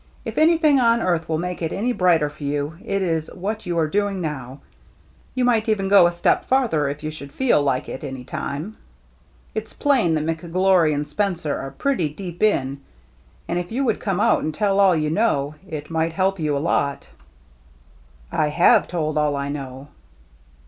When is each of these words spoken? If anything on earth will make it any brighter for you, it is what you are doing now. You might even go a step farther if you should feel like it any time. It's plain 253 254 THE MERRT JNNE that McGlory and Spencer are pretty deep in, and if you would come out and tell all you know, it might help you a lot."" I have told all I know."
If 0.25 0.39
anything 0.39 0.79
on 0.79 0.99
earth 0.99 1.29
will 1.29 1.37
make 1.37 1.61
it 1.61 1.71
any 1.71 1.91
brighter 1.93 2.27
for 2.27 2.43
you, 2.43 2.75
it 2.83 3.03
is 3.03 3.31
what 3.35 3.67
you 3.67 3.77
are 3.77 3.85
doing 3.87 4.19
now. 4.19 4.61
You 5.35 5.45
might 5.45 5.69
even 5.69 5.89
go 5.89 6.07
a 6.07 6.11
step 6.11 6.43
farther 6.45 6.89
if 6.89 7.03
you 7.03 7.11
should 7.11 7.31
feel 7.31 7.61
like 7.61 7.87
it 7.87 8.03
any 8.03 8.23
time. 8.23 8.77
It's 9.53 9.73
plain 9.73 10.15
253 10.15 10.49
254 10.57 10.57
THE 10.57 10.57
MERRT 10.57 10.57
JNNE 10.57 10.57
that 10.57 10.57
McGlory 10.57 10.95
and 10.95 11.07
Spencer 11.07 11.55
are 11.55 11.69
pretty 11.69 12.09
deep 12.09 12.41
in, 12.41 12.81
and 13.47 13.59
if 13.59 13.71
you 13.71 13.83
would 13.83 13.99
come 13.99 14.19
out 14.19 14.41
and 14.41 14.51
tell 14.51 14.79
all 14.79 14.95
you 14.95 15.11
know, 15.11 15.53
it 15.69 15.91
might 15.91 16.13
help 16.13 16.39
you 16.39 16.57
a 16.57 16.57
lot."" 16.57 17.07
I 18.31 18.47
have 18.47 18.87
told 18.87 19.19
all 19.19 19.35
I 19.35 19.49
know." 19.49 19.89